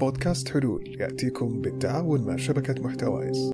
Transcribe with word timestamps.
بودكاست 0.00 0.48
حلول 0.48 1.00
يأتيكم 1.00 1.60
بالتعاون 1.60 2.26
مع 2.26 2.36
شبكة 2.36 2.82
محتوايز. 2.82 3.52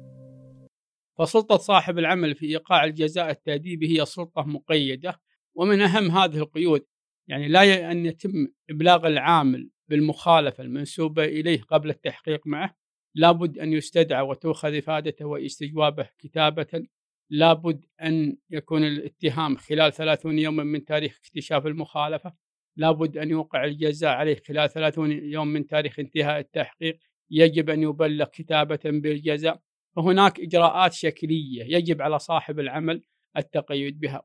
فسلطة 1.19 1.57
صاحب 1.57 1.99
العمل 1.99 2.35
في 2.35 2.47
إيقاع 2.47 2.85
الجزاء 2.85 3.31
التأديبي 3.31 4.01
هي 4.01 4.07
سلطة 4.07 4.43
مقيدة 4.43 5.21
ومن 5.55 5.81
أهم 5.81 6.11
هذه 6.11 6.39
القيود 6.39 6.87
يعني 7.29 7.49
لا 7.49 7.93
أن 7.93 8.07
يتم 8.07 8.49
إبلاغ 8.71 9.07
العامل 9.07 9.71
بالمخالفة 9.89 10.65
المنسوبة 10.65 11.25
إليه 11.25 11.63
قبل 11.63 11.91
التحقيق 11.91 12.47
معه. 12.47 12.77
لابد 13.15 13.59
أن 13.59 13.73
يستدعى 13.73 14.23
وتؤخذ 14.23 14.75
إفادته 14.75 15.25
واستجوابه 15.25 16.09
كتابة. 16.19 16.87
لابد 17.31 17.85
أن 18.03 18.37
يكون 18.51 18.85
الاتهام 18.85 19.57
خلال 19.57 19.93
ثلاثون 19.93 20.39
يوما 20.39 20.65
من 20.65 20.85
تاريخ 20.85 21.19
اكتشاف 21.25 21.67
المخالفة. 21.67 22.33
لابد 22.77 23.19
أن 23.19 23.31
يوقع 23.31 23.65
الجزاء 23.65 24.11
عليه 24.11 24.37
خلال 24.49 24.71
ثلاثون 24.71 25.13
يوم 25.13 25.49
من 25.49 25.67
تاريخ 25.67 25.99
انتهاء 25.99 26.39
التحقيق 26.39 26.99
يجب 27.31 27.71
أن 27.71 27.83
يبلغ 27.83 28.27
كتابة 28.27 28.81
بالجزاء. 28.85 29.61
فهناك 29.97 30.41
إجراءات 30.41 30.93
شكلية 30.93 31.77
يجب 31.77 32.03
على 32.03 32.19
صاحب 32.19 32.61
العمل 32.61 33.03
التقيد 33.37 34.01
بها. 34.01 34.23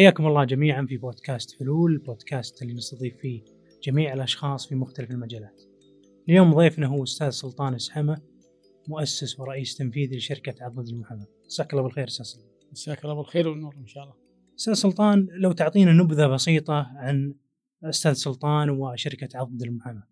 حياكم 0.00 0.26
الله 0.26 0.44
جميعا 0.44 0.86
في 0.86 0.96
بودكاست 0.96 1.58
حلول 1.58 1.92
البودكاست 1.92 2.62
اللي 2.62 2.74
نستضيف 2.74 3.16
فيه 3.16 3.44
جميع 3.82 4.12
الأشخاص 4.12 4.68
في 4.68 4.74
مختلف 4.74 5.10
المجالات. 5.10 5.62
اليوم 6.28 6.54
ضيفنا 6.54 6.86
هو 6.86 7.02
أستاذ 7.02 7.30
سلطان 7.30 7.74
إسحمة 7.74 8.22
مؤسس 8.88 9.40
ورئيس 9.40 9.76
تنفيذي 9.76 10.16
لشركة 10.16 10.64
عضد 10.64 10.88
المحاماة 10.88 11.26
مساك 11.46 11.72
الله 11.72 11.82
بالخير 11.82 12.06
أستاذ 12.06 12.24
سلطان. 12.24 12.50
مساك 12.72 13.04
الله 13.04 13.14
بالخير 13.14 13.48
والنور 13.48 13.74
إن 13.76 13.86
شاء 13.86 14.02
الله. 14.02 14.14
أستاذ 14.58 14.72
سلطان 14.72 15.28
لو 15.30 15.52
تعطينا 15.52 15.92
نبذة 15.92 16.26
بسيطة 16.26 16.86
عن 16.96 17.34
أستاذ 17.84 18.12
سلطان 18.12 18.70
وشركة 18.70 19.28
عضد 19.38 19.62
المحاماة 19.62 20.08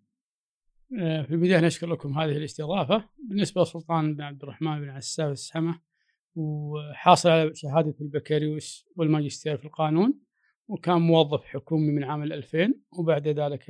آه، 0.99 1.21
في 1.21 1.31
البداية 1.31 1.59
نشكر 1.59 1.87
لكم 1.87 2.19
هذه 2.19 2.31
الاستضافة. 2.31 3.09
بالنسبة 3.29 3.61
لسلطان 3.61 4.15
بن 4.15 4.21
عبد 4.21 4.43
الرحمن 4.43 4.81
بن 4.81 4.89
عساف 4.89 5.31
السحمة 5.31 5.79
وحاصل 6.39 7.29
على 7.29 7.55
شهادة 7.55 7.95
البكالوريوس 8.01 8.89
والماجستير 8.95 9.57
في 9.57 9.65
القانون 9.65 10.19
وكان 10.67 11.01
موظف 11.01 11.45
حكومي 11.45 11.91
من 11.91 12.03
عام 12.03 12.23
2000 12.23 12.73
وبعد 12.99 13.27
ذلك 13.27 13.63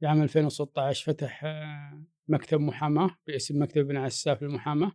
في 0.00 0.06
عام 0.06 0.22
2016 0.22 1.12
فتح 1.12 1.44
آه، 1.44 2.04
مكتب 2.28 2.60
محاماة 2.60 3.10
باسم 3.26 3.62
مكتب 3.62 3.86
بن 3.86 3.96
عساف 3.96 4.42
للمحاماة. 4.42 4.92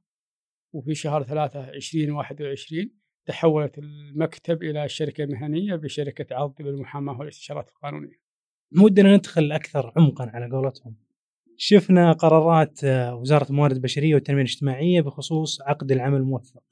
وفي 0.74 0.96
شهر 0.96 1.24
3 1.24 1.70
2021 1.70 2.92
تحولت 3.26 3.78
المكتب 3.78 4.64
إلى 4.64 4.90
شركة 4.90 5.26
مهنية 5.26 5.76
بشركة 5.76 6.36
عض 6.36 6.62
للمحاماة 6.62 7.20
والاستشارات 7.20 7.70
القانونية. 7.70 8.22
ودنا 8.82 9.16
ندخل 9.16 9.52
أكثر 9.52 9.94
عمقا 9.96 10.32
على 10.34 10.50
قولتهم. 10.52 10.96
شفنا 11.58 12.12
قرارات 12.12 12.84
آه، 12.84 13.16
وزارة 13.16 13.50
الموارد 13.50 13.76
البشرية 13.76 14.16
والتنمية 14.16 14.42
الاجتماعية 14.42 15.02
بخصوص 15.02 15.62
عقد 15.62 15.92
العمل 15.92 16.18
الموثق. 16.18 16.64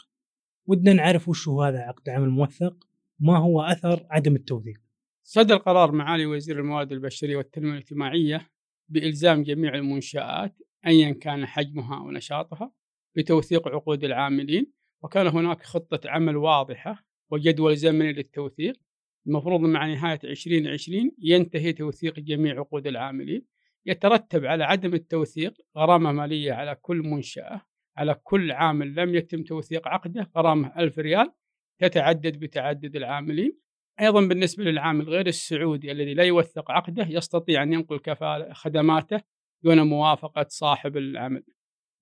ودنا 0.67 0.93
نعرف 0.93 1.29
وش 1.29 1.47
هو 1.47 1.63
هذا 1.63 1.79
عقد 1.79 2.09
عمل 2.09 2.29
موثق 2.29 2.87
ما 3.19 3.37
هو 3.37 3.61
أثر 3.61 4.07
عدم 4.09 4.35
التوثيق. 4.35 4.81
صدر 5.23 5.57
قرار 5.57 5.91
معالي 5.91 6.25
وزير 6.25 6.59
الموارد 6.59 6.91
البشرية 6.91 7.37
والتنمية 7.37 7.71
الاجتماعية 7.71 8.49
بإلزام 8.89 9.43
جميع 9.43 9.75
المنشآت 9.75 10.55
أيا 10.87 11.11
كان 11.11 11.45
حجمها 11.45 11.99
ونشاطها 11.99 12.71
بتوثيق 13.15 13.67
عقود 13.67 14.03
العاملين 14.03 14.71
وكان 15.03 15.27
هناك 15.27 15.63
خطة 15.63 16.09
عمل 16.09 16.37
واضحة 16.37 17.05
وجدول 17.31 17.77
زمني 17.77 18.13
للتوثيق. 18.13 18.79
المفروض 19.27 19.61
مع 19.61 19.87
نهاية 19.87 20.19
2020 20.23 21.11
ينتهي 21.19 21.73
توثيق 21.73 22.19
جميع 22.19 22.59
عقود 22.59 22.87
العاملين. 22.87 23.45
يترتب 23.85 24.45
على 24.45 24.63
عدم 24.63 24.93
التوثيق 24.93 25.53
غرامة 25.77 26.11
مالية 26.11 26.53
على 26.53 26.75
كل 26.75 26.97
منشأة. 26.97 27.61
على 27.97 28.15
كل 28.23 28.51
عامل 28.51 28.95
لم 28.95 29.15
يتم 29.15 29.43
توثيق 29.43 29.87
عقده 29.87 30.31
غرامة 30.37 30.79
ألف 30.79 30.99
ريال 30.99 31.31
تتعدد 31.79 32.39
بتعدد 32.39 32.95
العاملين. 32.95 33.59
أيضا 34.01 34.27
بالنسبة 34.27 34.63
للعامل 34.63 35.09
غير 35.09 35.27
السعودي 35.27 35.91
الذي 35.91 36.13
لا 36.13 36.23
يوثق 36.23 36.71
عقده 36.71 37.07
يستطيع 37.09 37.63
أن 37.63 37.73
ينقل 37.73 37.99
كفالة 37.99 38.53
خدماته 38.53 39.21
دون 39.63 39.81
موافقة 39.81 40.45
صاحب 40.49 40.97
العمل. 40.97 41.43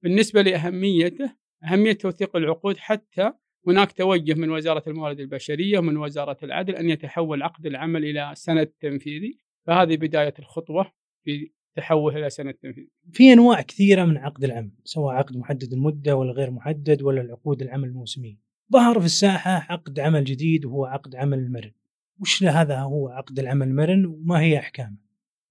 بالنسبة 0.04 0.42
لأهميته 0.42 1.36
أهمية 1.64 1.94
توثيق 1.94 2.36
العقود 2.36 2.78
حتى 2.78 3.34
هناك 3.68 3.92
توجه 3.92 4.34
من 4.34 4.50
وزارة 4.50 4.84
الموارد 4.88 5.20
البشرية 5.20 5.80
ومن 5.80 5.98
وزارة 5.98 6.38
العدل 6.44 6.76
أن 6.76 6.90
يتحول 6.90 7.44
عقد 7.44 7.66
العمل 7.66 8.06
إلى 8.06 8.32
سند 8.36 8.68
تنفيذي 8.68 9.38
فهذه 9.68 9.98
بداية 9.98 10.34
الخطوة 10.40 10.92
في 11.24 11.52
تحول 11.76 12.18
إلى 12.18 12.30
سند 12.30 12.54
تنفيذي 12.54 12.90
في 13.12 13.34
أنواع 13.34 13.62
كثيرة 13.62 14.06
من 14.06 14.18
عقد 14.18 14.44
العمل 14.44 14.72
سواء 14.84 15.16
عقد 15.16 15.38
محدد 15.38 15.74
المدة 15.74 16.16
ولا 16.16 16.32
غير 16.32 16.52
محدد 16.52 17.02
ولا 17.02 17.22
العقود 17.22 17.62
العمل 17.62 17.88
الموسمية. 17.88 18.38
ظهر 18.74 19.00
في 19.00 19.06
الساحة 19.06 19.52
عقد 19.52 20.00
عمل 20.00 20.24
جديد 20.24 20.66
وهو 20.66 20.86
عقد 20.86 21.16
عمل 21.16 21.40
المرن. 21.40 21.72
وش 22.20 22.44
هذا 22.44 22.80
هو 22.80 23.10
عقد 23.10 23.40
العمل 23.40 23.68
المرن 23.68 24.06
وما 24.06 24.40
هي 24.40 24.60
أحكامه؟ 24.60 24.98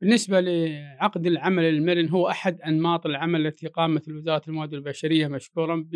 بالنسبة 0.01 0.41
لعقد 0.41 1.27
العمل 1.27 1.65
المرن 1.65 2.09
هو 2.09 2.29
أحد 2.29 2.61
أنماط 2.61 3.07
العمل 3.07 3.47
التي 3.47 3.67
قامت 3.67 4.09
وزارة 4.09 4.43
الموارد 4.49 4.75
البشرية 4.75 5.29
مشكورا 5.29 5.89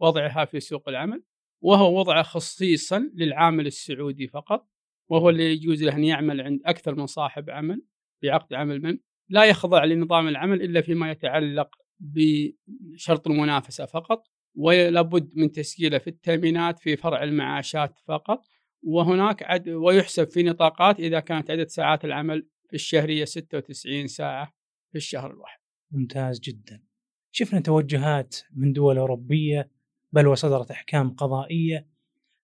بوضعها 0.00 0.44
في 0.44 0.60
سوق 0.60 0.88
العمل 0.88 1.22
وهو 1.60 1.98
وضعه 1.98 2.22
خصيصا 2.22 3.10
للعامل 3.14 3.66
السعودي 3.66 4.28
فقط 4.28 4.68
وهو 5.08 5.30
اللي 5.30 5.52
يجوز 5.52 5.82
له 5.82 5.94
أن 5.94 6.04
يعمل 6.04 6.40
عند 6.40 6.60
أكثر 6.64 6.94
من 6.94 7.06
صاحب 7.06 7.50
عمل 7.50 7.82
بعقد 8.22 8.54
عمل 8.54 8.82
من 8.82 8.98
لا 9.28 9.44
يخضع 9.44 9.84
لنظام 9.84 10.28
العمل 10.28 10.62
إلا 10.62 10.80
فيما 10.80 11.10
يتعلق 11.10 11.68
بشرط 12.00 13.26
المنافسة 13.26 13.86
فقط 13.86 14.22
ولابد 14.54 15.32
من 15.36 15.52
تسجيله 15.52 15.98
في 15.98 16.10
التأمينات 16.10 16.78
في 16.78 16.96
فرع 16.96 17.22
المعاشات 17.22 17.98
فقط 18.06 18.46
وهناك 18.82 19.42
عد 19.42 19.68
ويحسب 19.68 20.30
في 20.30 20.42
نطاقات 20.42 21.00
إذا 21.00 21.20
كانت 21.20 21.50
عدد 21.50 21.68
ساعات 21.68 22.04
العمل 22.04 22.48
في 22.68 22.74
الشهرية 22.74 23.24
96 23.24 24.06
ساعة 24.06 24.52
في 24.90 24.98
الشهر 24.98 25.30
الواحد. 25.30 25.58
ممتاز 25.90 26.40
جدا. 26.40 26.82
شفنا 27.30 27.60
توجهات 27.60 28.36
من 28.56 28.72
دول 28.72 28.98
أوروبية 28.98 29.70
بل 30.12 30.26
وصدرت 30.26 30.70
أحكام 30.70 31.10
قضائية 31.10 31.88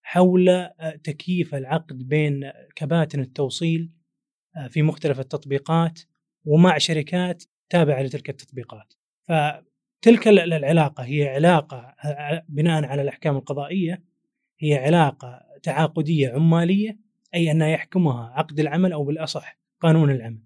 حول 0.02 0.48
آه، 0.48 1.00
تكييف 1.04 1.54
العقد 1.54 2.08
بين 2.08 2.50
كباتن 2.76 3.20
التوصيل 3.20 3.92
آه، 4.56 4.68
في 4.68 4.82
مختلف 4.82 5.20
التطبيقات 5.20 6.00
ومع 6.44 6.78
شركات 6.78 7.44
تابعة 7.70 8.02
لتلك 8.02 8.30
التطبيقات. 8.30 8.94
فتلك 9.22 10.28
العلاقة 10.28 11.04
هي 11.04 11.28
علاقة 11.28 11.76
آه، 12.04 12.44
بناء 12.48 12.84
على 12.84 13.02
الأحكام 13.02 13.36
القضائية 13.36 14.02
هي 14.58 14.74
علاقة 14.74 15.40
تعاقدية 15.62 16.28
عمالية 16.28 16.98
أي 17.34 17.50
أنها 17.50 17.68
يحكمها 17.68 18.30
عقد 18.30 18.60
العمل 18.60 18.92
أو 18.92 19.04
بالأصح 19.04 19.58
قانون 19.80 20.10
العمل. 20.10 20.42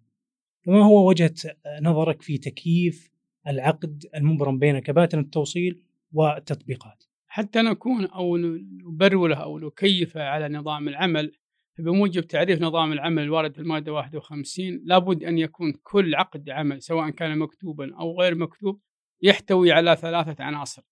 فما 0.60 0.84
هو 0.84 1.08
وجهة 1.08 1.34
نظرك 1.82 2.22
في 2.22 2.38
تكييف 2.38 3.10
العقد 3.48 4.04
المبرم 4.14 4.58
بين 4.58 4.78
كباتن 4.78 5.19
التوصيل 5.19 5.82
والتطبيقات؟ 6.12 7.04
حتى 7.26 7.62
نكون 7.62 8.04
أو 8.04 8.37
نبروله 8.37 9.37
أو 9.37 9.58
نكيفه 9.58 10.22
على 10.22 10.48
نظام 10.48 10.88
العمل 10.88 11.32
بموجب 11.80 12.22
تعريف 12.22 12.62
نظام 12.62 12.92
العمل 12.92 13.22
الوارد 13.22 13.54
في 13.54 13.60
المادة 13.60 13.92
51 13.92 14.82
لابد 14.84 15.24
أن 15.24 15.38
يكون 15.38 15.72
كل 15.82 16.14
عقد 16.14 16.50
عمل 16.50 16.82
سواء 16.82 17.10
كان 17.10 17.38
مكتوبا 17.38 17.96
أو 17.96 18.20
غير 18.20 18.34
مكتوب 18.34 18.80
يحتوي 19.22 19.72
على 19.72 19.96
ثلاثة 19.96 20.44
عناصر 20.44 20.82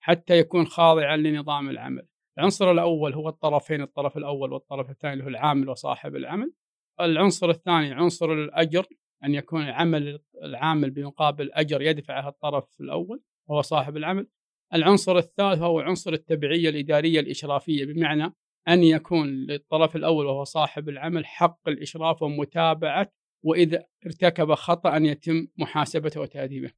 حتى 0.00 0.38
يكون 0.38 0.66
خاضعا 0.66 1.16
لنظام 1.16 1.70
العمل. 1.70 2.06
العنصر 2.38 2.70
الأول 2.70 3.14
هو 3.14 3.28
الطرفين 3.28 3.82
الطرف 3.82 4.16
الأول 4.16 4.52
والطرف 4.52 4.90
الثاني 4.90 5.12
اللي 5.12 5.24
هو 5.24 5.28
العامل 5.28 5.68
وصاحب 5.68 6.16
العمل. 6.16 6.52
العنصر 7.00 7.50
الثاني 7.50 7.92
عنصر 7.92 8.32
الأجر 8.32 8.86
أن 9.24 9.34
يكون 9.34 9.62
العمل 9.62 10.20
العامل 10.42 10.90
بمقابل 10.90 11.52
أجر 11.52 11.82
يدفعه 11.82 12.28
الطرف 12.28 12.80
الأول 12.80 13.22
وهو 13.48 13.62
صاحب 13.62 13.96
العمل. 13.96 14.26
العنصر 14.74 15.18
الثالث 15.18 15.62
هو 15.62 15.80
عنصر 15.80 16.12
التبعية 16.12 16.68
الإدارية 16.68 17.20
الإشرافية 17.20 17.84
بمعنى 17.84 18.34
أن 18.68 18.82
يكون 18.82 19.28
للطرف 19.28 19.96
الأول 19.96 20.26
وهو 20.26 20.44
صاحب 20.44 20.88
العمل 20.88 21.26
حق 21.26 21.68
الإشراف 21.68 22.22
ومتابعة 22.22 23.12
وإذا 23.42 23.84
ارتكب 24.06 24.54
خطأ 24.54 24.96
أن 24.96 25.06
يتم 25.06 25.46
محاسبته 25.58 26.20
وتأديبه. 26.20 26.70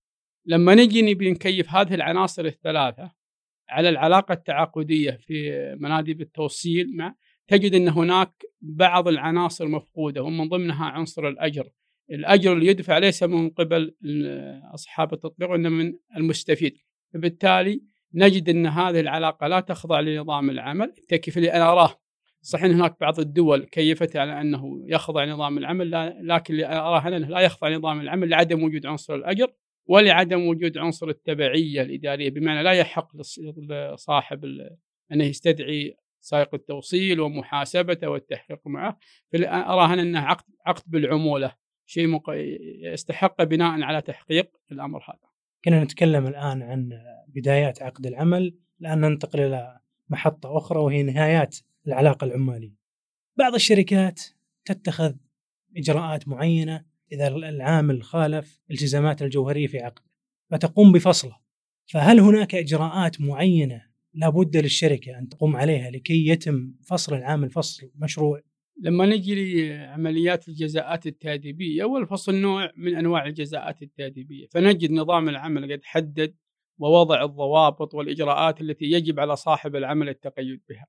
لما 0.46 0.74
نجي 0.74 1.02
نبي 1.02 1.30
نكيف 1.30 1.70
هذه 1.70 1.94
العناصر 1.94 2.44
الثلاثة 2.44 3.12
على 3.68 3.88
العلاقة 3.88 4.32
التعاقدية 4.32 5.10
في 5.10 5.50
مناديب 5.80 6.20
التوصيل 6.20 6.96
مع 6.96 7.14
تجد 7.48 7.74
أن 7.74 7.88
هناك 7.88 8.42
بعض 8.60 9.08
العناصر 9.08 9.68
مفقودة 9.68 10.22
ومن 10.22 10.48
ضمنها 10.48 10.86
عنصر 10.86 11.28
الأجر. 11.28 11.70
الأجر 12.10 12.52
اللي 12.52 12.66
يدفع 12.66 12.98
ليس 12.98 13.22
من 13.22 13.50
قبل 13.50 13.94
أصحاب 14.74 15.12
التطبيق 15.12 15.50
وإنما 15.50 15.82
من 15.82 15.94
المستفيد. 16.16 16.78
فبالتالي 17.14 17.82
نجد 18.14 18.48
أن 18.48 18.66
هذه 18.66 19.00
العلاقة 19.00 19.46
لا 19.46 19.60
تخضع 19.60 20.00
لنظام 20.00 20.50
العمل. 20.50 20.92
التكييف 20.98 21.36
اللي 21.36 21.52
أنا 21.52 21.72
أراه. 21.72 22.02
صحيح 22.42 22.64
هناك 22.64 22.96
بعض 23.00 23.20
الدول 23.20 23.64
كيفت 23.64 24.16
على 24.16 24.40
أنه 24.40 24.84
يخضع 24.86 25.24
نظام 25.24 25.58
العمل 25.58 25.90
لكن 26.28 26.54
اللي 26.54 26.66
أراه 26.66 27.08
أنه 27.08 27.28
لا 27.28 27.40
يخضع 27.40 27.68
نظام 27.68 28.00
العمل 28.00 28.30
لعدم 28.30 28.62
وجود 28.62 28.86
عنصر 28.86 29.14
الأجر 29.14 29.52
ولعدم 29.86 30.46
وجود 30.46 30.78
عنصر 30.78 31.08
التبعية 31.08 31.82
الإدارية. 31.82 32.30
بمعنى 32.30 32.62
لا 32.62 32.72
يحق 32.72 33.08
لصاحب 33.16 34.44
أنه 35.12 35.24
يستدعي 35.24 35.96
سائق 36.20 36.54
التوصيل 36.54 37.20
ومحاسبته 37.20 38.08
والتحقيق 38.08 38.60
معه. 38.66 38.98
أرى 39.34 40.02
أنه 40.02 40.20
عقد 40.20 40.44
عقد 40.66 40.82
بالعمولة. 40.86 41.54
شيء. 41.86 42.20
يستحق 42.92 43.42
بناء 43.42 43.82
على 43.82 44.00
تحقيق 44.00 44.50
الأمر 44.72 45.04
هذا. 45.08 45.31
كنا 45.64 45.84
نتكلم 45.84 46.26
الآن 46.26 46.62
عن 46.62 46.90
بدايات 47.28 47.82
عقد 47.82 48.06
العمل 48.06 48.54
الآن 48.80 49.00
ننتقل 49.00 49.40
إلى 49.40 49.80
محطة 50.08 50.56
أخرى 50.56 50.78
وهي 50.78 51.02
نهايات 51.02 51.58
العلاقة 51.86 52.24
العمالية. 52.24 52.74
بعض 53.36 53.54
الشركات 53.54 54.22
تتخذ 54.64 55.14
إجراءات 55.76 56.28
معينة 56.28 56.84
إذا 57.12 57.28
العامل 57.28 58.02
خالف 58.02 58.60
التزامات 58.70 59.22
الجوهرية 59.22 59.66
في 59.66 59.78
عقده 59.78 60.04
فتقوم 60.50 60.92
بفصله. 60.92 61.36
فهل 61.86 62.20
هناك 62.20 62.54
إجراءات 62.54 63.20
معينة 63.20 63.82
لابد 64.14 64.56
للشركة 64.56 65.18
أن 65.18 65.28
تقوم 65.28 65.56
عليها 65.56 65.90
لكي 65.90 66.28
يتم 66.28 66.74
فصل 66.84 67.14
العامل 67.14 67.50
فصل 67.50 67.90
مشروع 67.94 68.40
لما 68.80 69.06
نجي 69.06 69.34
لعمليات 69.68 70.48
الجزاءات 70.48 71.06
التاديبية 71.06 71.82
أول 71.82 72.06
فصل 72.06 72.34
نوع 72.34 72.70
من 72.76 72.96
أنواع 72.96 73.26
الجزاءات 73.26 73.82
التاديبية 73.82 74.46
فنجد 74.46 74.90
نظام 74.90 75.28
العمل 75.28 75.72
قد 75.72 75.80
حدد 75.84 76.34
ووضع 76.78 77.24
الضوابط 77.24 77.94
والإجراءات 77.94 78.60
التي 78.60 78.84
يجب 78.84 79.20
على 79.20 79.36
صاحب 79.36 79.76
العمل 79.76 80.08
التقيد 80.08 80.60
بها. 80.68 80.86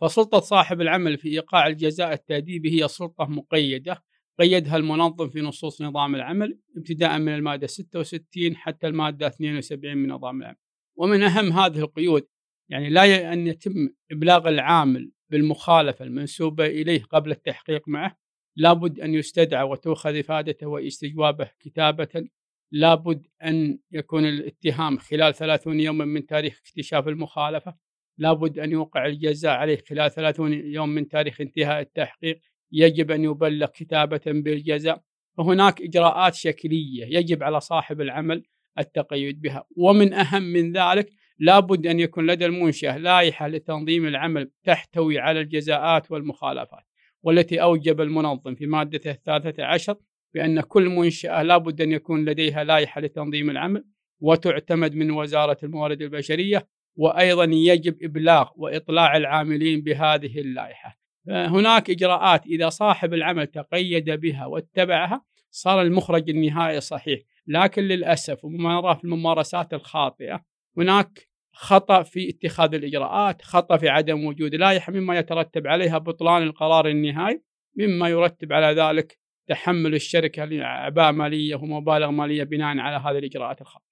فسلطة 0.00 0.40
صاحب 0.40 0.80
العمل 0.80 1.18
في 1.18 1.28
إيقاع 1.28 1.66
الجزاء 1.66 2.12
التأديبي 2.12 2.82
هي 2.82 2.88
سلطة 2.88 3.24
مقيدة 3.24 4.04
قيدها 4.38 4.76
المنظم 4.76 5.28
في 5.28 5.40
نصوص 5.40 5.82
نظام 5.82 6.14
العمل 6.14 6.58
ابتداء 6.76 7.18
من 7.18 7.34
المادة 7.34 7.66
66 7.66 8.56
حتى 8.56 8.86
المادة 8.86 9.26
72 9.26 9.96
من 9.96 10.08
نظام 10.08 10.42
العمل. 10.42 10.56
ومن 10.96 11.22
أهم 11.22 11.52
هذه 11.52 11.78
القيود 11.78 12.26
يعني 12.68 12.90
لا 12.90 13.32
أن 13.32 13.46
يتم 13.46 13.88
إبلاغ 14.12 14.48
العامل 14.48 15.12
بالمخالفة 15.30 16.04
المنسوبة 16.04 16.66
إليه 16.66 17.02
قبل 17.02 17.30
التحقيق 17.30 17.88
معه 17.88 18.18
لابد 18.56 19.00
أن 19.00 19.14
يستدعى 19.14 19.62
وتؤخذ 19.62 20.18
إفادته 20.18 20.66
واستجوابه 20.66 21.50
كتابة 21.60 22.28
لابد 22.72 23.26
أن 23.44 23.78
يكون 23.92 24.24
الاتهام 24.24 24.98
خلال 24.98 25.34
30 25.34 25.80
يوما 25.80 26.04
من 26.04 26.26
تاريخ 26.26 26.60
اكتشاف 26.66 27.08
المخالفة 27.08 27.74
لابد 28.18 28.58
أن 28.58 28.72
يوقع 28.72 29.06
الجزاء 29.06 29.52
عليه 29.52 29.78
خلال 29.88 30.10
30 30.10 30.52
يوم 30.52 30.88
من 30.88 31.08
تاريخ 31.08 31.40
انتهاء 31.40 31.80
التحقيق 31.80 32.40
يجب 32.72 33.10
أن 33.10 33.24
يبلغ 33.24 33.66
كتابة 33.66 34.20
بالجزاء. 34.26 35.02
فهناك 35.36 35.82
إجراءات 35.82 36.34
شكلية 36.34 37.18
يجب 37.18 37.42
على 37.42 37.60
صاحب 37.60 38.00
العمل 38.00 38.44
التقيد 38.78 39.40
بها 39.40 39.64
ومن 39.76 40.12
أهم 40.12 40.42
من 40.42 40.72
ذلك 40.72 41.10
لابد 41.38 41.86
أن 41.86 42.00
يكون 42.00 42.26
لدى 42.26 42.46
المنشأة 42.46 42.98
لائحة 42.98 43.48
لتنظيم 43.48 44.06
العمل 44.06 44.50
تحتوي 44.64 45.18
على 45.18 45.40
الجزاءات 45.40 46.10
والمخالفات 46.10 46.84
والتي 47.22 47.62
أوجب 47.62 48.00
المنظم 48.00 48.54
في 48.54 48.66
مادته 48.66 49.10
الثالثة 49.10 49.64
عشر 49.64 49.96
بأن 50.34 50.60
كل 50.60 50.88
منشأة 50.88 51.42
لابد 51.42 51.80
أن 51.80 51.92
يكون 51.92 52.24
لديها 52.24 52.64
لائحة 52.64 53.00
لتنظيم 53.00 53.50
العمل 53.50 53.84
وتعتمد 54.20 54.94
من 54.94 55.10
وزارة 55.10 55.58
الموارد 55.62 56.02
البشرية 56.02 56.68
وأيضا 56.96 57.44
يجب 57.44 58.02
إبلاغ 58.02 58.48
وإطلاع 58.56 59.16
العاملين 59.16 59.80
بهذه 59.80 60.40
اللائحة. 60.40 60.98
هناك 61.28 61.90
إجراءات 61.90 62.46
إذا 62.46 62.68
صاحب 62.68 63.14
العمل 63.14 63.46
تقيد 63.46 64.10
بها 64.10 64.46
واتبعها 64.46 65.24
صار 65.50 65.82
المخرج 65.82 66.30
النهائي 66.30 66.80
صحيح 66.80 67.20
لكن 67.46 67.82
للأسف 67.82 68.44
وما 68.44 68.94
في 68.94 69.04
الممارسات 69.04 69.74
الخاطئة 69.74 70.44
هناك 70.78 71.27
خطأ 71.60 72.02
في 72.02 72.28
اتخاذ 72.28 72.74
الإجراءات 72.74 73.42
خطأ 73.42 73.76
في 73.76 73.88
عدم 73.88 74.24
وجود 74.24 74.54
لائحة 74.54 74.92
مما 74.92 75.18
يترتب 75.18 75.66
عليها 75.66 75.98
بطلان 75.98 76.42
القرار 76.42 76.88
النهائي 76.88 77.42
مما 77.76 78.08
يرتب 78.08 78.52
على 78.52 78.82
ذلك 78.82 79.18
تحمل 79.48 79.94
الشركة 79.94 80.44
لأعباء 80.44 81.12
مالية 81.12 81.54
ومبالغ 81.54 82.10
مالية 82.10 82.44
بناء 82.44 82.78
على 82.78 82.96
هذه 82.96 83.18
الإجراءات 83.18 83.60
الخاطئة 83.60 83.88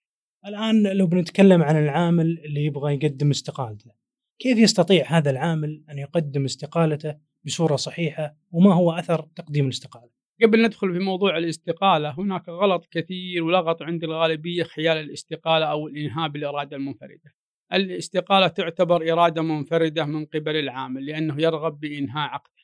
الآن 0.47 0.83
لو 0.83 1.07
بنتكلم 1.07 1.63
عن 1.63 1.85
العامل 1.85 2.39
اللي 2.45 2.65
يبغى 2.65 2.95
يقدم 2.95 3.31
استقالته 3.31 3.91
كيف 4.39 4.59
يستطيع 4.59 5.05
هذا 5.09 5.31
العامل 5.31 5.85
أن 5.91 5.99
يقدم 5.99 6.45
استقالته 6.45 7.17
بصورة 7.45 7.77
صحيحة 7.77 8.37
وما 8.51 8.75
هو 8.75 8.93
أثر 8.93 9.23
تقديم 9.37 9.65
الاستقالة؟ 9.65 10.11
قبل 10.43 10.63
ندخل 10.63 10.93
في 10.93 10.99
موضوع 10.99 11.39
الاستقالة 11.39 12.11
هناك 12.19 12.49
غلط 12.49 12.87
كثير 12.91 13.45
ولغط 13.45 13.83
عند 13.83 14.05
الغالبية 14.05 14.63
خيال 14.63 14.97
الاستقالة 14.97 15.67
أو 15.67 15.89
الإنهاء 15.89 16.29
بالإرادة 16.29 16.77
المنفردة. 16.77 17.45
الاستقالة 17.73 18.49
تعتبر 18.49 19.13
إرادة 19.13 19.43
منفردة 19.43 20.05
من 20.05 20.25
قبل 20.25 20.57
العامل 20.57 21.07
لأنه 21.07 21.43
يرغب 21.43 21.81
بإنهاء 21.81 22.31
عقده 22.31 22.63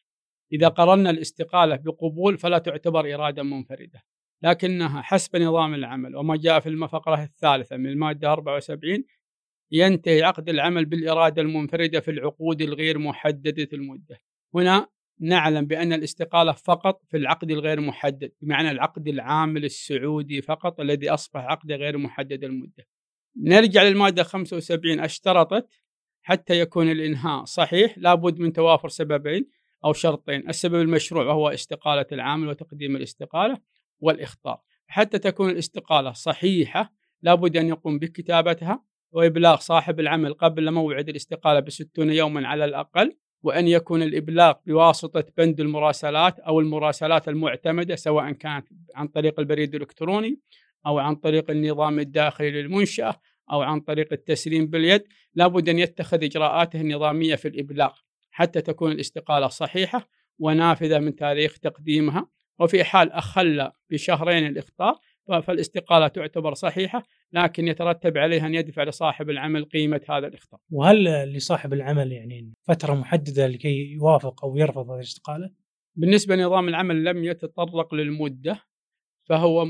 إذا 0.52 0.68
قررنا 0.68 1.10
الاستقالة 1.10 1.76
بقبول 1.76 2.38
فلا 2.38 2.58
تعتبر 2.58 3.14
إرادة 3.14 3.42
منفردة. 3.42 4.02
لكنها 4.42 5.02
حسب 5.02 5.36
نظام 5.36 5.74
العمل 5.74 6.16
وما 6.16 6.36
جاء 6.36 6.60
في 6.60 6.68
الفقرة 6.68 7.22
الثالثة 7.22 7.76
من 7.76 7.86
المادة 7.86 8.32
74 8.32 9.04
ينتهي 9.72 10.22
عقد 10.22 10.48
العمل 10.48 10.84
بالإرادة 10.84 11.42
المنفردة 11.42 12.00
في 12.00 12.10
العقود 12.10 12.62
الغير 12.62 12.98
محددة 12.98 13.68
المدة. 13.72 14.18
هنا 14.54 14.88
نعلم 15.20 15.66
بأن 15.66 15.92
الاستقالة 15.92 16.52
فقط 16.52 17.02
في 17.08 17.16
العقد 17.16 17.50
الغير 17.50 17.80
محدد 17.80 18.32
بمعنى 18.40 18.70
العقد 18.70 19.08
العامل 19.08 19.64
السعودي 19.64 20.42
فقط 20.42 20.80
الذي 20.80 21.10
أصبح 21.10 21.40
عقد 21.40 21.72
غير 21.72 21.98
محدد 21.98 22.44
المدة. 22.44 22.86
نرجع 23.36 23.82
للمادة 23.82 24.22
75 24.22 25.00
اشترطت 25.00 25.68
حتى 26.22 26.60
يكون 26.60 26.90
الإنهاء 26.90 27.44
صحيح. 27.44 27.98
لابد 27.98 28.38
من 28.38 28.52
توافر 28.52 28.88
سببين 28.88 29.48
أو 29.84 29.92
شرطين. 29.92 30.48
السبب 30.48 30.80
المشروع 30.80 31.24
وهو 31.24 31.48
استقالة 31.48 32.06
العامل 32.12 32.48
وتقديم 32.48 32.96
الاستقالة 32.96 33.58
والإخطار. 34.00 34.60
حتى 34.86 35.18
تكون 35.18 35.50
الاستقالة 35.50 36.12
صحيحة 36.12 36.92
لابد 37.22 37.56
أن 37.56 37.68
يقوم 37.68 37.98
بكتابتها 37.98 38.84
وإبلاغ 39.12 39.56
صاحب 39.56 40.00
العمل 40.00 40.34
قبل 40.34 40.70
موعد 40.70 41.08
الاستقالة 41.08 41.60
بستون 41.60 42.12
يوما 42.12 42.48
على 42.48 42.64
الأقل 42.64 43.16
وأن 43.42 43.68
يكون 43.68 44.02
الإبلاغ 44.02 44.54
بواسطة 44.66 45.24
بند 45.36 45.60
المراسلات 45.60 46.38
أو 46.38 46.60
المراسلات 46.60 47.28
المعتمدة 47.28 47.96
سواء 47.96 48.32
كانت 48.32 48.68
عن 48.94 49.08
طريق 49.08 49.40
البريد 49.40 49.74
الإلكتروني 49.74 50.40
أو 50.86 50.98
عن 50.98 51.14
طريق 51.14 51.50
النظام 51.50 51.98
الداخلي 51.98 52.50
للمنشأة 52.50 53.20
أو 53.52 53.62
عن 53.62 53.80
طريق 53.80 54.12
التسليم 54.12 54.66
باليد 54.66 55.02
لابد 55.34 55.68
أن 55.68 55.78
يتخذ 55.78 56.24
إجراءاته 56.24 56.80
النظامية 56.80 57.34
في 57.34 57.48
الإبلاغ 57.48 57.92
حتى 58.30 58.60
تكون 58.60 58.92
الاستقالة 58.92 59.48
صحيحة 59.48 60.08
ونافذة 60.38 60.98
من 60.98 61.16
تاريخ 61.16 61.58
تقديمها 61.58 62.26
وفي 62.58 62.84
حال 62.84 63.12
أخل 63.12 63.70
بشهرين 63.90 64.46
الإخطاء 64.46 64.98
فالاستقالة 65.42 66.08
تعتبر 66.08 66.54
صحيحة 66.54 67.02
لكن 67.32 67.68
يترتب 67.68 68.18
عليها 68.18 68.46
أن 68.46 68.54
يدفع 68.54 68.82
لصاحب 68.82 69.30
العمل 69.30 69.64
قيمة 69.64 70.00
هذا 70.08 70.26
الإخطاء 70.26 70.60
وهل 70.70 71.04
لصاحب 71.32 71.72
العمل 71.72 72.12
يعني 72.12 72.52
فترة 72.62 72.94
محددة 72.94 73.46
لكي 73.46 73.92
يوافق 73.92 74.44
أو 74.44 74.56
يرفض 74.56 74.90
هذه 74.90 74.96
الاستقالة؟ 74.96 75.50
بالنسبة 75.96 76.36
لنظام 76.36 76.68
العمل 76.68 77.04
لم 77.04 77.24
يتطرق 77.24 77.94
للمدة 77.94 78.58
فهو 79.24 79.64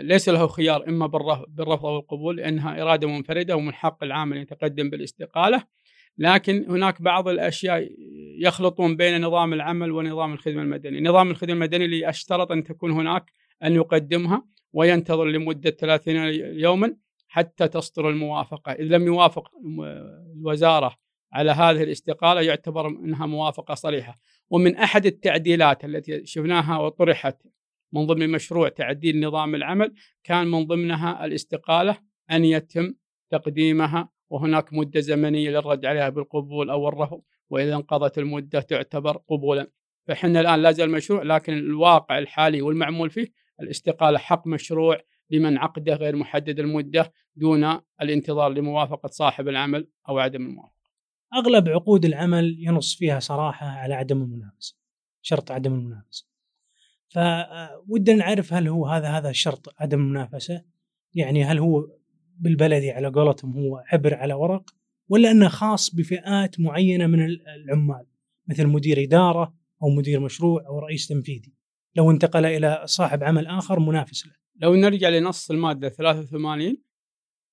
ليس 0.00 0.28
له 0.28 0.46
خيار 0.46 0.88
إما 0.88 1.06
بالرفض 1.48 1.86
أو 1.86 1.98
القبول 1.98 2.36
لأنها 2.36 2.82
إرادة 2.82 3.08
منفردة 3.08 3.56
ومن 3.56 3.74
حق 3.74 4.04
العامل 4.04 4.36
أن 4.36 4.42
يتقدم 4.42 4.90
بالاستقالة. 4.90 5.62
لكن 6.18 6.64
هناك 6.68 7.02
بعض 7.02 7.28
الأشياء 7.28 7.88
يخلطون 8.38 8.96
بين 8.96 9.20
نظام 9.24 9.52
العمل 9.52 9.92
ونظام 9.92 10.32
الخدمة 10.32 10.62
المدني، 10.62 11.00
نظام 11.00 11.30
الخدمة 11.30 11.52
المدني 11.52 11.84
اللي 11.84 12.08
أشترط 12.08 12.52
أن 12.52 12.64
تكون 12.64 12.90
هناك 12.90 13.32
أن 13.62 13.74
يقدمها 13.74 14.44
وينتظر 14.72 15.24
لمدة 15.24 15.70
30 15.70 16.16
يوما 16.60 16.96
حتى 17.28 17.68
تصدر 17.68 18.08
الموافقة، 18.08 18.72
إذا 18.72 18.96
لم 18.96 19.06
يوافق 19.06 19.50
الوزارة 20.36 20.96
على 21.32 21.50
هذه 21.50 21.82
الاستقالة 21.82 22.40
يعتبر 22.40 22.88
إنها 22.88 23.26
موافقة 23.26 23.74
صريحة، 23.74 24.14
ومن 24.50 24.76
أحد 24.76 25.06
التعديلات 25.06 25.84
التي 25.84 26.26
شفناها 26.26 26.78
وطرحت 26.78 27.36
من 27.92 28.06
ضمن 28.06 28.30
مشروع 28.30 28.68
تعديل 28.68 29.26
نظام 29.26 29.54
العمل 29.54 29.94
كان 30.24 30.46
من 30.46 30.66
ضمنها 30.66 31.24
الاستقالة 31.24 31.98
أن 32.30 32.44
يتم 32.44 32.94
تقديمها 33.30 34.08
وهناك 34.30 34.72
مدة 34.72 35.00
زمنية 35.00 35.50
للرد 35.50 35.86
عليها 35.86 36.08
بالقبول 36.08 36.70
أو 36.70 36.88
الرفض 36.88 37.22
وإذا 37.50 37.74
انقضت 37.74 38.18
المدة 38.18 38.60
تعتبر 38.60 39.16
قبولا. 39.16 39.70
فحنا 40.06 40.40
الآن 40.40 40.62
لا 40.62 40.70
زال 40.70 40.90
مشروع 40.90 41.22
لكن 41.22 41.52
الواقع 41.52 42.18
الحالي 42.18 42.62
والمعمول 42.62 43.10
فيه 43.10 43.26
الاستقالة 43.60 44.18
حق 44.18 44.46
مشروع 44.46 45.00
لمن 45.30 45.58
عقده 45.58 45.94
غير 45.94 46.16
محدد 46.16 46.60
المدة 46.60 47.12
دون 47.36 47.80
الانتظار 48.02 48.52
لموافقة 48.52 49.08
صاحب 49.08 49.48
العمل 49.48 49.88
أو 50.08 50.18
عدم 50.18 50.46
الموافقة. 50.46 50.78
أغلب 51.34 51.68
عقود 51.68 52.04
العمل 52.04 52.56
ينص 52.58 52.96
فيها 52.96 53.18
صراحة 53.18 53.66
على 53.66 53.94
عدم 53.94 54.22
المنافسة 54.22 54.76
شرط 55.22 55.50
عدم 55.50 55.74
المنافسة. 55.74 56.27
فودنا 57.08 58.16
نعرف 58.16 58.52
هل 58.52 58.68
هو 58.68 58.86
هذا 58.86 59.08
هذا 59.08 59.32
شرط 59.32 59.74
عدم 59.78 60.00
المنافسه 60.00 60.64
يعني 61.14 61.44
هل 61.44 61.58
هو 61.58 61.86
بالبلدي 62.38 62.90
على 62.90 63.08
قولتهم 63.08 63.52
هو 63.52 63.84
عبر 63.92 64.14
على 64.14 64.34
ورق 64.34 64.70
ولا 65.08 65.30
إنه 65.30 65.48
خاص 65.48 65.94
بفئات 65.94 66.60
معينة 66.60 67.06
من 67.06 67.24
العمال 67.56 68.06
مثل 68.48 68.66
مدير 68.66 69.02
إدارة 69.02 69.54
أو 69.82 69.88
مدير 69.88 70.20
مشروع 70.20 70.66
أو 70.66 70.78
رئيس 70.78 71.08
تنفيذي؟ 71.08 71.54
لو 71.94 72.10
انتقل 72.10 72.46
إلى 72.46 72.82
صاحب 72.84 73.24
عمل 73.24 73.46
آخر 73.46 73.80
منافس 73.80 74.26
له. 74.26 74.32
لو 74.56 74.74
نرجع 74.74 75.08
لنص 75.08 75.50
المادة 75.50 75.88
83 75.88 76.76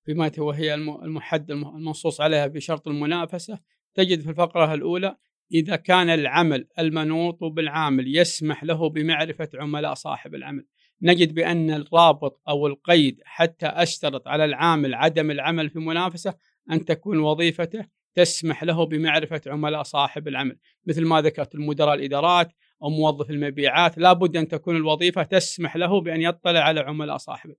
فيما 0.05 0.31
وهي 0.37 0.73
المحد 0.75 1.51
المنصوص 1.51 2.21
عليها 2.21 2.47
بشرط 2.47 2.87
المنافسة 2.87 3.59
تجد 3.93 4.21
في 4.21 4.29
الفقرة 4.29 4.73
الأولى 4.73 5.17
إذا 5.51 5.75
كان 5.75 6.09
العمل 6.09 6.67
المنوط 6.79 7.43
بالعامل 7.43 8.17
يسمح 8.17 8.63
له 8.63 8.89
بمعرفة 8.89 9.49
عملاء 9.55 9.93
صاحب 9.93 10.35
العمل. 10.35 10.65
نجد 11.01 11.33
بأن 11.33 11.71
الرابط 11.71 12.41
أو 12.47 12.67
القيد 12.67 13.21
حتى 13.25 13.65
أشترط 13.65 14.27
على 14.27 14.45
العامل 14.45 14.93
عدم 14.93 15.31
العمل 15.31 15.69
في 15.69 15.79
منافسة 15.79 16.33
أن 16.71 16.85
تكون 16.85 17.19
وظيفته 17.19 17.85
تسمح 18.15 18.63
له 18.63 18.85
بمعرفة 18.85 19.41
عملاء 19.47 19.83
صاحب 19.83 20.27
العمل. 20.27 20.57
مثل 20.85 21.05
ما 21.05 21.21
ذكرت 21.21 21.55
المدراء 21.55 21.95
الإدارات 21.95 22.51
أو 22.83 22.89
موظف 22.89 23.29
المبيعات 23.29 23.97
لابد 23.97 24.37
أن 24.37 24.47
تكون 24.47 24.75
الوظيفة 24.75 25.23
تسمح 25.23 25.75
له 25.75 26.01
بأن 26.01 26.21
يطلع 26.21 26.59
على 26.59 26.79
عملاء 26.79 27.17
صاحبه. 27.17 27.55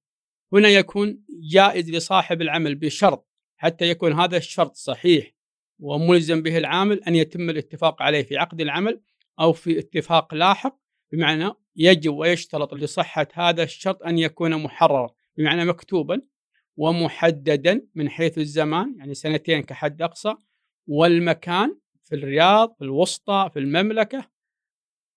هنا 0.53 0.69
يكون 0.69 1.25
جائز 1.51 1.91
لصاحب 1.91 2.43
العمل 2.43 2.75
بشرط 2.75 3.29
حتى 3.57 3.91
يكون 3.91 4.13
هذا 4.13 4.37
الشرط 4.37 4.75
صحيح 4.75 5.36
وملزم 5.79 6.43
به 6.43 6.59
العامل 6.59 7.05
أن 7.05 7.15
يتم 7.15 7.51
الاتفاق 7.51 8.03
عليه 8.03 8.23
في 8.23 8.37
عقد 8.37 8.61
العمل 8.61 9.01
أو 9.41 9.53
في 9.53 9.79
اتفاق 9.79 10.35
لاحق 10.35 10.79
بمعنى 11.13 11.53
يجب 11.77 12.15
ويشترط 12.15 12.75
لصحة 12.75 13.29
هذا 13.35 13.63
الشرط 13.63 14.03
أن 14.03 14.19
يكون 14.19 14.63
محررا 14.63 15.11
بمعنى 15.39 15.65
مكتوبا 15.65 16.21
ومحددا 16.77 17.87
من 17.95 18.11
حيث 18.11 18.39
الزمان 18.39 18.95
يعني 18.99 19.15
سنتين 19.15 19.63
كحد 19.63 20.03
أقصى 20.03 20.35
والمكان 20.87 21.79
في 22.05 22.15
الرياض 22.15 22.75
في 22.79 22.85
الوسطى 22.85 23.51
في 23.53 23.59
المملكة 23.59 24.31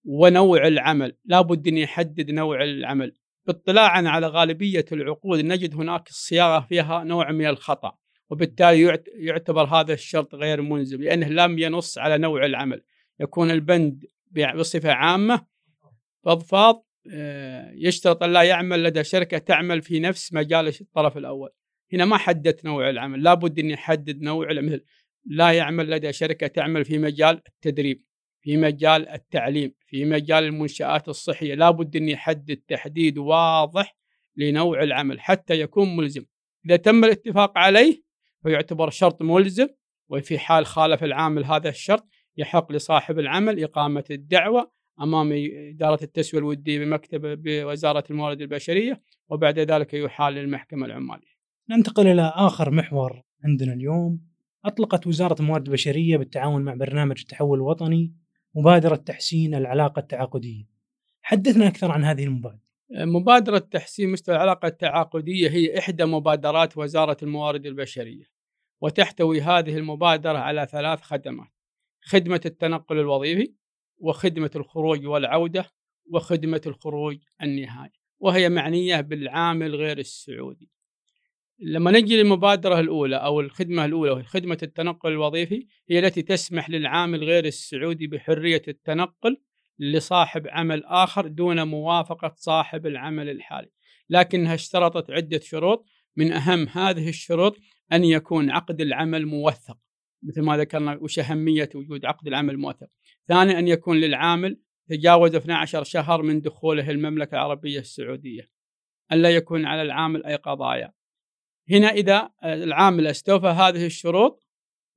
ونوع 0.06 0.68
العمل. 0.68 1.18
لابد 1.26 1.68
أن 1.68 1.78
يحدد 1.78 2.32
نوع 2.32 2.64
العمل. 2.64 3.14
باطلاعا 3.46 4.08
على 4.08 4.28
غالبية 4.28 4.86
العقود 4.92 5.40
نجد 5.40 5.76
هناك 5.76 6.10
الصياغة 6.10 6.60
فيها 6.60 7.04
نوع 7.04 7.32
من 7.32 7.46
الخطأ. 7.46 7.98
وبالتالي 8.30 9.02
يعتبر 9.14 9.64
هذا 9.64 9.94
الشرط 9.94 10.36
غير 10.36 10.62
ملزم 10.62 11.02
لأنه 11.02 11.28
لم 11.28 11.60
ينص 11.60 11.98
على 11.98 12.18
نوع 12.18 12.46
العمل. 12.46 12.82
يكون 13.20 13.52
البند 13.52 14.06
بصفة 14.56 14.92
عامة 14.92 15.46
فضفاض 16.24 16.86
آه، 17.12 17.72
يشترط 17.76 18.24
أن 18.24 18.34
لا 18.34 18.42
يعمل 18.44 18.84
لدى 18.84 19.04
شركة 19.04 19.38
تعمل 19.38 19.82
في 19.82 20.00
نفس 20.00 20.34
مجال 20.34 20.68
الطرف 20.68 21.18
الأول. 21.18 21.50
هنا 21.94 22.06
ما 22.06 22.18
حددت 22.18 22.66
نوع 22.66 22.90
العمل 22.90 23.24
لابد 23.24 23.60
أن 23.60 23.70
يحدد 23.70 24.22
نوع 24.22 24.48
مثل 24.54 24.86
لا 25.26 25.52
يعمل 25.52 25.90
لدى 25.90 26.14
شركة 26.14 26.48
تعمل 26.48 26.86
في 26.86 26.98
مجال 26.98 27.42
التدريب 27.48 28.04
في 28.42 28.58
مجال 28.58 29.10
التعليم 29.10 29.74
في 29.88 30.06
مجال 30.06 30.44
المنشآت 30.44 31.10
الصحية. 31.10 31.56
لابد 31.56 31.96
أن 31.96 32.10
يحدد 32.10 32.58
تحديد 32.68 33.18
واضح 33.18 33.96
لنوع 34.36 34.84
العمل 34.84 35.20
حتى 35.20 35.60
يكون 35.60 35.96
ملزم. 35.96 36.26
إذا 36.66 36.76
تم 36.76 37.04
الاتفاق 37.06 37.58
عليه 37.58 38.09
فيعتبر 38.44 38.90
شرط 38.90 39.22
ملزم 39.22 39.68
وفي 40.10 40.40
حال 40.40 40.66
خالف 40.66 41.04
العامل 41.04 41.46
هذا 41.46 41.70
الشرط 41.70 42.08
يحق 42.38 42.72
لصاحب 42.72 43.20
العمل 43.20 43.64
إقامة 43.64 44.04
الدعوة 44.12 44.72
أمام 45.02 45.30
إدارة 45.74 46.04
التسوية 46.04 46.42
الودية 46.42 46.80
بمكتب 46.80 47.22
بوزارة 47.44 48.04
الموارد 48.10 48.42
البشرية 48.42 49.02
وبعد 49.30 49.60
ذلك 49.60 49.94
يحال 49.94 50.34
للمحكمة 50.34 50.86
العمالية. 50.86 51.40
ننتقل 51.70 52.08
إلى 52.08 52.34
آخر 52.36 52.72
محور 52.72 53.22
عندنا 53.44 53.74
اليوم. 53.74 54.22
أطلقت 54.66 55.08
وزارة 55.08 55.42
الموارد 55.42 55.68
البشرية 55.68 56.18
بالتعاون 56.18 56.62
مع 56.62 56.74
برنامج 56.74 57.20
التحول 57.20 57.58
الوطني 57.58 58.14
مبادرة 58.56 58.96
تحسين 58.96 59.56
العلاقة 59.56 60.00
التعاقدية. 60.00 60.66
حدثنا 61.22 61.68
أكثر 61.68 61.92
عن 61.92 62.04
هذه 62.04 62.24
المبادرة. 62.24 62.69
مبادرة 62.92 63.58
تحسين 63.58 64.12
مستوى 64.12 64.36
العلاقة 64.36 64.68
التعاقدية 64.68 65.50
هي 65.50 65.80
إحدى 65.80 66.06
مبادرات 66.06 66.78
وزارة 66.78 67.18
الموارد 67.24 67.66
البشرية 67.66 68.24
وتحتوي 68.82 69.42
هذه 69.42 69.78
المبادرة 69.78 70.38
على 70.38 70.68
ثلاث 70.72 71.02
خدمات 71.02 71.48
خدمة 72.02 72.42
التنقل 72.46 73.00
الوظيفي 73.00 73.54
وخدمة 73.98 74.52
الخروج 74.56 75.06
والعودة 75.06 75.72
وخدمة 76.12 76.62
الخروج 76.66 77.18
النهائي 77.44 78.00
وهي 78.20 78.50
معنية 78.50 79.02
بالعامل 79.02 79.76
غير 79.76 79.98
السعودي. 79.98 80.70
لما 81.60 81.92
نجي 81.92 82.18
للمبادرة 82.18 82.80
الأولى 82.80 83.16
أو 83.16 83.40
الخدمة 83.40 83.86
الأولى 83.86 84.12
وهي 84.12 84.24
خدمة 84.24 84.58
التنقل 84.64 85.12
الوظيفي 85.12 85.68
هي 85.90 86.00
التي 86.00 86.22
تسمح 86.22 86.70
للعامل 86.70 87.24
غير 87.24 87.46
السعودي 87.46 88.08
بحرية 88.08 88.62
التنقل 88.68 89.38
لصاحب 89.80 90.48
عمل 90.48 90.84
آخر 90.84 91.28
دون 91.28 91.68
موافقة 91.68 92.34
صاحب 92.36 92.88
العمل 92.88 93.30
الحالي. 93.30 93.70
لكنها 94.10 94.54
اشترطت 94.54 95.12
عدة 95.12 95.40
شروط. 95.40 95.86
من 96.16 96.32
أهم 96.32 96.68
هذه 96.68 97.10
الشروط 97.10 97.58
أن 97.94 98.04
يكون 98.04 98.52
عقد 98.52 98.82
العمل 98.82 99.26
موثق. 99.26 99.78
مثل 100.24 100.42
ما 100.42 100.58
ذكرنا 100.58 100.98
وش 101.02 101.20
أهمية 101.20 101.70
وجود 101.76 102.06
عقد 102.06 102.28
العمل 102.28 102.58
موثق. 102.58 102.88
ثانيا 103.28 103.60
أن 103.60 103.68
يكون 103.68 103.98
للعامل 103.98 104.60
تجاوز 104.90 105.36
12 105.36 105.84
شهر 105.84 106.22
من 106.22 106.42
دخوله 106.42 106.90
المملكة 106.90 107.36
العربية 107.36 107.80
السعودية. 107.80 108.50
ألا 109.12 109.30
يكون 109.30 109.66
على 109.66 109.82
العامل 109.82 110.26
أي 110.26 110.36
قضايا. 110.36 110.92
هنا 111.70 111.88
إذا 111.88 112.30
العامل 112.44 113.08
استوفى 113.08 113.48
هذه 113.48 113.86
الشروط 113.86 114.49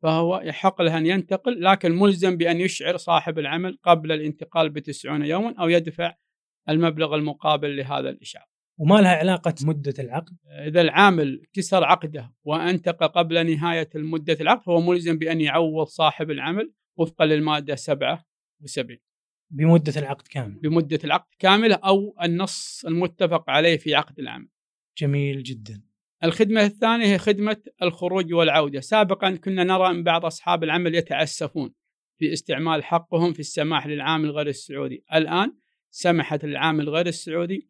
فهو 0.02 0.40
يحق 0.44 0.82
له 0.82 0.98
أن 0.98 1.06
ينتقل 1.06 1.62
لكن 1.62 1.92
ملزم 1.92 2.36
بأن 2.36 2.60
يشعر 2.60 2.96
صاحب 2.96 3.38
العمل 3.38 3.78
قبل 3.82 4.12
الانتقال 4.12 4.70
بتسعون 4.70 5.24
يوما 5.24 5.54
أو 5.60 5.68
يدفع 5.68 6.14
المبلغ 6.68 7.14
المقابل 7.14 7.76
لهذا 7.76 8.08
الإشعار. 8.10 8.46
وما 8.78 9.00
لها 9.00 9.16
علاقة 9.16 9.54
مدة 9.62 9.94
العقد؟ 9.98 10.36
إذا 10.66 10.80
العامل 10.80 11.42
كسر 11.52 11.84
عقده 11.84 12.34
وأنتقل 12.44 13.08
قبل 13.08 13.56
نهاية 13.56 13.90
مدة 13.94 14.36
العقد 14.40 14.62
فهو 14.62 14.80
ملزم 14.80 15.18
بأن 15.18 15.40
يعوض 15.40 15.86
صاحب 15.86 16.30
العمل 16.30 16.72
وفقا 16.96 17.26
للمادة 17.26 17.74
77 17.74 18.98
بمدة 19.50 19.92
العقد 19.96 20.26
كامل 20.26 20.60
بمدة 20.60 20.98
العقد 21.04 21.34
كاملة 21.38 21.74
أو 21.74 22.16
النص 22.22 22.84
المتفق 22.86 23.50
عليه 23.50 23.76
في 23.76 23.94
عقد 23.94 24.18
العمل 24.18 24.48
جميل 24.98 25.42
جدا. 25.42 25.91
الخدمة 26.24 26.64
الثانية 26.64 27.06
هي 27.06 27.18
خدمة 27.18 27.56
الخروج 27.82 28.34
والعودة. 28.34 28.80
سابقا 28.80 29.30
كنا 29.30 29.64
نرى 29.64 29.90
أن 29.90 30.02
بعض 30.02 30.24
أصحاب 30.24 30.64
العمل 30.64 30.94
يتعسفون 30.94 31.74
في 32.18 32.32
استعمال 32.32 32.84
حقهم 32.84 33.32
في 33.32 33.40
السماح 33.40 33.86
للعامل 33.86 34.30
غير 34.30 34.46
السعودي. 34.46 35.04
الآن 35.14 35.52
سمحت 35.90 36.44
للعامل 36.44 36.88
غير 36.88 37.06
السعودي 37.06 37.68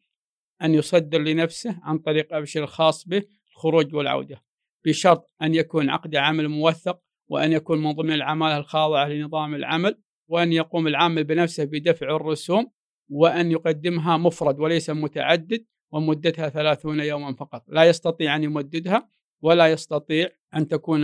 أن 0.62 0.74
يصدر 0.74 1.18
لنفسه 1.18 1.80
عن 1.82 1.98
طريق 1.98 2.34
أبشر 2.34 2.62
الخاص 2.62 3.08
به 3.08 3.22
الخروج 3.52 3.94
والعودة 3.94 4.42
بشرط 4.84 5.30
أن 5.42 5.54
يكون 5.54 5.90
عقد 5.90 6.16
عمل 6.16 6.48
موثق 6.48 7.00
وأن 7.28 7.52
يكون 7.52 7.82
من 7.82 7.92
ضمن 7.92 8.12
العمالة 8.12 8.56
الخاضعة 8.56 9.08
لنظام 9.08 9.54
العمل 9.54 9.98
وأن 10.28 10.52
يقوم 10.52 10.86
العامل 10.86 11.24
بنفسه 11.24 11.64
بدفع 11.64 12.16
الرسوم 12.16 12.70
وأن 13.08 13.50
يقدمها 13.50 14.16
مفرد 14.16 14.60
وليس 14.60 14.90
متعدد 14.90 15.64
ومدتها 15.92 16.48
ثلاثون 16.48 17.00
يوما 17.00 17.34
فقط. 17.34 17.64
لا 17.68 17.84
يستطيع 17.84 18.36
أن 18.36 18.44
يمددها 18.44 19.08
ولا 19.42 19.66
يستطيع 19.66 20.28
أن 20.54 20.68
تكون 20.68 21.02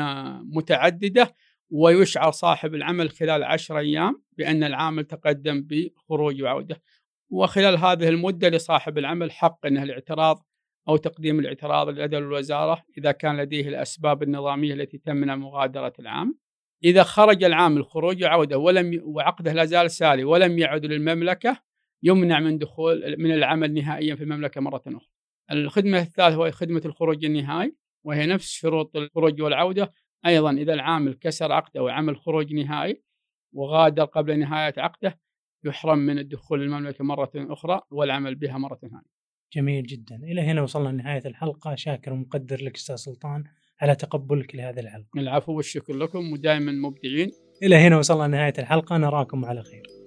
متعددة 0.56 1.34
ويشعر 1.70 2.30
صاحب 2.30 2.74
العمل 2.74 3.10
خلال 3.10 3.44
عشر 3.44 3.78
أيام 3.78 4.22
بأن 4.38 4.64
العامل 4.64 5.04
تقدم 5.04 5.66
بخروج 5.66 6.42
وعودة 6.42 6.82
وخلال 7.30 7.78
هذه 7.78 8.08
المدة 8.08 8.48
لصاحب 8.48 8.98
العمل 8.98 9.32
حق 9.32 9.66
أنه 9.66 9.82
الاعتراض 9.82 10.46
أو 10.88 10.96
تقديم 10.96 11.38
الاعتراض 11.38 11.88
لدى 11.88 12.18
الوزارة 12.18 12.82
إذا 12.98 13.12
كان 13.12 13.36
لديه 13.36 13.68
الأسباب 13.68 14.22
النظامية 14.22 14.74
التي 14.74 14.98
تمنع 14.98 15.36
مغادرة 15.36 15.92
العامل 15.98 16.34
إذا 16.84 17.02
خرج 17.02 17.44
العامل 17.44 17.84
خروج 17.84 18.24
وعودة 18.24 18.58
ولم 18.58 19.00
وعقده 19.04 19.52
لا 19.52 19.64
زال 19.64 19.90
ساري 19.90 20.24
ولم 20.24 20.58
يعد 20.58 20.86
للمملكة 20.86 21.67
يمنع 22.02 22.40
من 22.40 22.58
دخول 22.58 23.16
من 23.18 23.30
العمل 23.34 23.74
نهائيا 23.74 24.14
في 24.14 24.24
المملكة 24.24 24.60
مرة 24.60 24.82
أخرى. 24.86 25.10
الخدمة 25.52 25.98
الثالثة 25.98 26.38
وهي 26.38 26.52
خدمة 26.52 26.82
الخروج 26.84 27.24
النهائي 27.24 27.76
وهي 28.04 28.26
نفس 28.26 28.50
شروط 28.50 28.96
الخروج 28.96 29.42
والعودة. 29.42 29.92
أيضا 30.26 30.50
إذا 30.50 30.74
العامل 30.74 31.14
كسر 31.14 31.52
عقده 31.52 31.82
وعمل 31.82 32.16
خروج 32.16 32.54
نهائي 32.54 33.02
وغادر 33.52 34.04
قبل 34.04 34.38
نهاية 34.38 34.74
عقده 34.76 35.20
يحرم 35.64 35.98
من 35.98 36.18
الدخول 36.18 36.60
للمملكة 36.60 37.04
مرة 37.04 37.30
أخرى 37.36 37.80
والعمل 37.90 38.34
بها 38.34 38.58
مرة 38.58 38.76
ثانية. 38.76 39.18
جميل 39.52 39.86
جدا. 39.86 40.16
إلى 40.16 40.40
هنا 40.40 40.62
وصلنا 40.62 40.88
لنهاية 40.88 41.22
الحلقة. 41.26 41.74
شاكر 41.74 42.12
ومقدر 42.12 42.64
لك 42.64 42.76
أستاذ 42.76 42.96
سلطان 42.96 43.44
على 43.80 43.94
تقبلك 43.94 44.54
لهذه 44.54 44.80
الحلقة. 44.80 45.08
العفو 45.16 45.52
والشكر 45.56 45.94
لكم 45.94 46.32
ودائما 46.32 46.72
مبدعين. 46.72 47.30
إلى 47.62 47.76
هنا 47.76 47.98
وصلنا 47.98 48.26
لنهاية 48.26 48.54
الحلقة. 48.58 48.96
نراكم 48.96 49.44
على 49.44 49.62
خير. 49.62 49.97